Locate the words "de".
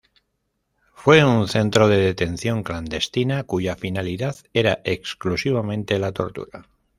1.87-1.97